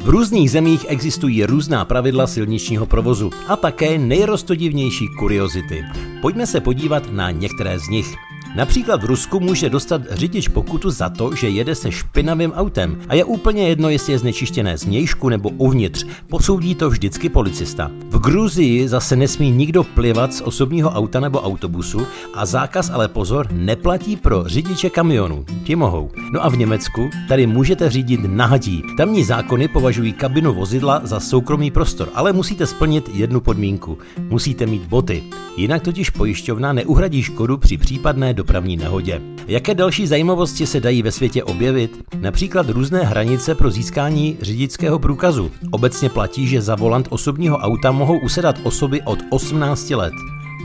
V 0.00 0.08
různých 0.08 0.50
zemích 0.50 0.86
existují 0.88 1.44
různá 1.44 1.84
pravidla 1.84 2.26
silničního 2.26 2.86
provozu 2.86 3.30
a 3.48 3.56
také 3.56 3.98
nejrostodivnější 3.98 5.08
kuriozity. 5.18 5.84
Pojďme 6.22 6.46
se 6.46 6.60
podívat 6.60 7.12
na 7.12 7.30
některé 7.30 7.78
z 7.78 7.88
nich. 7.88 8.27
Například 8.58 9.02
v 9.02 9.06
Rusku 9.06 9.40
může 9.40 9.70
dostat 9.70 10.02
řidič 10.10 10.48
pokutu 10.48 10.90
za 10.90 11.08
to, 11.08 11.34
že 11.34 11.48
jede 11.48 11.74
se 11.74 11.92
špinavým 11.92 12.52
autem 12.52 12.98
a 13.08 13.14
je 13.14 13.24
úplně 13.24 13.68
jedno, 13.68 13.88
jestli 13.88 14.12
je 14.12 14.18
znečištěné 14.18 14.78
zvnějšku 14.78 15.28
nebo 15.28 15.48
uvnitř. 15.48 16.06
Posoudí 16.28 16.74
to 16.74 16.90
vždycky 16.90 17.28
policista. 17.28 17.90
V 18.10 18.18
Gruzii 18.18 18.88
zase 18.88 19.16
nesmí 19.16 19.50
nikdo 19.50 19.84
plivat 19.84 20.34
z 20.34 20.40
osobního 20.40 20.90
auta 20.90 21.20
nebo 21.20 21.40
autobusu 21.40 22.06
a 22.34 22.46
zákaz 22.46 22.90
ale 22.90 23.08
pozor 23.08 23.48
neplatí 23.52 24.16
pro 24.16 24.44
řidiče 24.46 24.90
kamionů. 24.90 25.44
Ti 25.64 25.76
mohou. 25.76 26.10
No 26.32 26.44
a 26.44 26.48
v 26.48 26.58
Německu 26.58 27.10
tady 27.28 27.46
můžete 27.46 27.90
řídit 27.90 28.20
nahadí. 28.26 28.82
Tamní 28.96 29.24
zákony 29.24 29.68
považují 29.68 30.12
kabinu 30.12 30.54
vozidla 30.54 31.00
za 31.04 31.20
soukromý 31.20 31.70
prostor, 31.70 32.08
ale 32.14 32.32
musíte 32.32 32.66
splnit 32.66 33.10
jednu 33.12 33.40
podmínku. 33.40 33.98
Musíte 34.28 34.66
mít 34.66 34.82
boty. 34.82 35.22
Jinak 35.56 35.82
totiž 35.82 36.10
pojišťovna 36.10 36.72
neuhradí 36.72 37.22
škodu 37.22 37.56
při 37.56 37.76
případné 37.76 38.34
dopravní 38.48 38.76
nehodě. 38.76 39.20
Jaké 39.46 39.74
další 39.74 40.06
zajímavosti 40.06 40.66
se 40.66 40.80
dají 40.80 41.02
ve 41.02 41.12
světě 41.12 41.44
objevit? 41.44 42.04
Například 42.20 42.68
různé 42.68 43.04
hranice 43.04 43.54
pro 43.54 43.70
získání 43.70 44.36
řidičského 44.40 44.98
průkazu. 44.98 45.50
Obecně 45.70 46.08
platí, 46.08 46.48
že 46.48 46.62
za 46.62 46.74
volant 46.74 47.06
osobního 47.10 47.56
auta 47.58 47.92
mohou 47.92 48.18
usedat 48.18 48.56
osoby 48.62 49.02
od 49.02 49.18
18 49.30 49.90
let. 49.90 50.12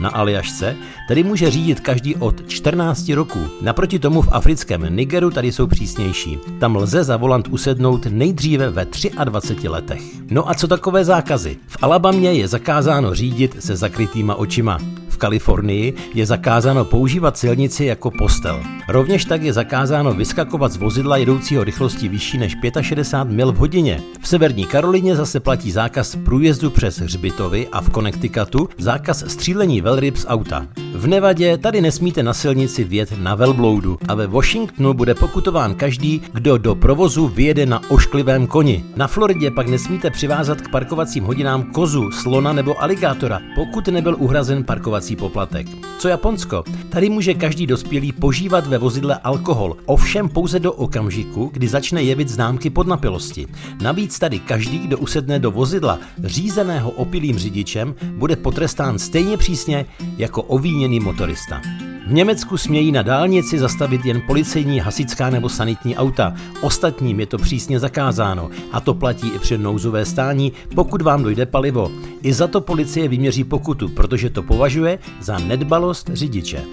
Na 0.02 0.10
Aljašce 0.10 0.76
tedy 1.08 1.24
může 1.24 1.52
řídit 1.52 1.80
každý 1.80 2.16
od 2.16 2.48
14 2.48 3.10
roků. 3.10 3.40
Naproti 3.62 4.00
tomu 4.00 4.22
v 4.22 4.30
africkém 4.32 4.96
Nigeru 4.96 5.32
tady 5.32 5.52
jsou 5.52 5.68
přísnější. 5.68 6.38
Tam 6.60 6.76
lze 6.76 7.04
za 7.04 7.18
volant 7.18 7.48
usednout 7.48 8.06
nejdříve 8.06 8.70
ve 8.70 8.86
23 9.26 9.68
letech. 9.68 10.02
No 10.32 10.50
a 10.50 10.54
co 10.54 10.68
takové 10.68 11.06
zákazy? 11.06 11.58
V 11.68 11.78
Alabamě 11.82 12.34
je 12.34 12.48
zakázáno 12.48 13.16
řídit 13.16 13.56
se 13.60 13.76
zakrytýma 13.76 14.36
očima. 14.36 14.78
Kalifornii 15.24 15.94
je 16.14 16.26
zakázáno 16.26 16.86
používat 16.86 17.38
silnici 17.38 17.86
jako 17.86 18.12
postel. 18.12 18.60
Rovněž 18.88 19.26
tak 19.26 19.42
je 19.42 19.54
zakázáno 19.54 20.14
vyskakovat 20.14 20.72
z 20.72 20.78
vozidla 20.78 21.18
jedoucího 21.18 21.64
rychlosti 21.64 22.08
vyšší 22.08 22.38
než 22.38 22.58
65 22.82 23.36
mil 23.36 23.52
v 23.52 23.56
hodině. 23.56 24.02
V 24.22 24.28
severní 24.28 24.66
Karolině 24.66 25.16
zase 25.16 25.40
platí 25.40 25.72
zákaz 25.72 26.16
průjezdu 26.16 26.70
přes 26.70 27.00
hřbitovy 27.00 27.68
a 27.72 27.82
v 27.82 27.90
Connecticutu 27.90 28.70
zákaz 28.78 29.24
střílení 29.28 29.82
velryb 29.82 30.18
z 30.18 30.26
auta. 30.28 30.68
V 30.94 31.08
Nevadě 31.08 31.58
tady 31.58 31.82
nesmíte 31.82 32.24
na 32.24 32.34
silnici 32.34 32.84
vjet 32.84 33.14
na 33.18 33.36
velbloudu 33.36 33.98
a 34.08 34.16
ve 34.16 34.28
Washingtonu 34.28 34.94
bude 34.94 35.16
pokutován 35.16 35.76
každý, 35.76 36.22
kdo 36.34 36.58
do 36.58 36.76
provozu 36.76 37.28
vyjede 37.28 37.66
na 37.66 37.82
ošklivém 37.90 38.48
koni. 38.48 38.84
Na 38.96 39.08
Floridě 39.08 39.52
pak 39.52 39.68
nesmíte 39.68 40.10
přivázat 40.10 40.62
k 40.62 40.72
parkovacím 40.72 41.24
hodinám 41.24 41.64
kozu, 41.64 42.12
slona 42.12 42.54
nebo 42.54 42.82
aligátora, 42.82 43.40
pokud 43.56 43.88
nebyl 43.88 44.16
uhrazen 44.20 44.64
parkovací 44.64 45.16
poplatek. 45.16 45.68
Co 46.00 46.08
Japonsko? 46.08 46.64
Tady 46.90 47.10
může 47.10 47.34
každý 47.34 47.68
dospělý 47.68 48.12
požívat 48.12 48.68
ve 48.74 48.78
vozidle 48.78 49.18
alkohol, 49.24 49.78
ovšem 49.86 50.30
pouze 50.30 50.60
do 50.60 50.74
okamžiku, 50.74 51.50
kdy 51.54 51.68
začne 51.68 52.04
jevit 52.04 52.30
známky 52.30 52.70
podnapilosti. 52.70 53.48
Navíc 53.82 54.20
tady 54.20 54.40
každý, 54.40 54.80
kdo 54.80 54.98
usedne 54.98 55.40
do 55.40 55.52
vozidla 55.52 56.00
řízeného 56.24 56.92
opilým 56.92 57.38
řidičem, 57.38 57.96
bude 58.18 58.36
potrestán 58.36 59.00
stejně 59.00 59.38
přísně 59.38 59.86
jako 60.18 60.42
ovíněný 60.42 61.00
motorista. 61.00 61.62
V 62.08 62.14
Německu 62.14 62.58
smějí 62.58 62.92
na 62.92 63.02
dálnici 63.02 63.60
zastavit 63.60 64.06
jen 64.06 64.22
policejní, 64.28 64.80
hasická 64.80 65.30
nebo 65.30 65.50
sanitní 65.50 65.96
auta. 65.96 66.34
Ostatním 66.62 67.20
je 67.20 67.26
to 67.26 67.38
přísně 67.38 67.80
zakázáno 67.80 68.50
a 68.72 68.80
to 68.80 68.94
platí 68.94 69.30
i 69.30 69.40
při 69.40 69.58
nouzové 69.58 70.06
stání, 70.06 70.52
pokud 70.76 71.02
vám 71.02 71.24
dojde 71.24 71.46
palivo. 71.46 71.92
I 72.22 72.34
za 72.34 72.48
to 72.48 72.62
policie 72.62 73.08
vyměří 73.08 73.44
pokutu, 73.44 73.90
protože 73.90 74.30
to 74.30 74.44
považuje 74.44 75.00
za 75.22 75.40
nedbalost 75.40 76.10
řidiče. 76.14 76.64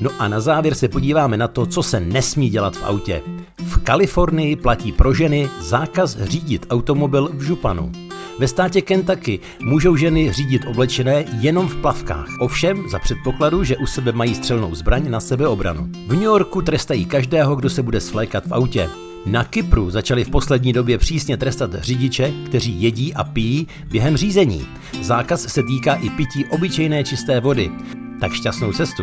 No 0.00 0.10
a 0.18 0.28
na 0.28 0.40
závěr 0.40 0.74
se 0.74 0.88
podíváme 0.88 1.36
na 1.36 1.48
to, 1.48 1.66
co 1.66 1.82
se 1.82 2.00
nesmí 2.00 2.50
dělat 2.50 2.76
v 2.76 2.84
autě. 2.84 3.22
V 3.58 3.78
Kalifornii 3.78 4.56
platí 4.56 4.92
pro 4.92 5.14
ženy 5.14 5.48
zákaz 5.60 6.16
řídit 6.20 6.66
automobil 6.70 7.30
v 7.32 7.42
županu. 7.42 7.92
Ve 8.38 8.48
státě 8.48 8.80
Kentucky 8.80 9.40
můžou 9.62 9.96
ženy 9.96 10.32
řídit 10.32 10.62
oblečené 10.66 11.24
jenom 11.40 11.68
v 11.68 11.76
plavkách. 11.76 12.28
Ovšem 12.40 12.88
za 12.88 12.98
předpokladu, 12.98 13.64
že 13.64 13.76
u 13.76 13.86
sebe 13.86 14.12
mají 14.12 14.34
střelnou 14.34 14.74
zbraň 14.74 15.10
na 15.10 15.20
sebeobranu. 15.20 15.88
V 16.06 16.12
New 16.12 16.22
Yorku 16.22 16.62
trestají 16.62 17.04
každého, 17.04 17.56
kdo 17.56 17.70
se 17.70 17.82
bude 17.82 18.00
svlékat 18.00 18.46
v 18.46 18.54
autě. 18.54 18.88
Na 19.26 19.44
Kypru 19.44 19.90
začali 19.90 20.24
v 20.24 20.30
poslední 20.30 20.72
době 20.72 20.98
přísně 20.98 21.36
trestat 21.36 21.74
řidiče, 21.74 22.32
kteří 22.46 22.82
jedí 22.82 23.14
a 23.14 23.24
pijí 23.24 23.66
během 23.86 24.16
řízení. 24.16 24.66
Zákaz 25.02 25.42
se 25.42 25.62
týká 25.62 25.94
i 25.94 26.10
pití 26.10 26.44
obyčejné 26.44 27.04
čisté 27.04 27.40
vody. 27.40 27.70
Tak 28.20 28.32
šťastnou 28.32 28.72
cestu. 28.72 29.02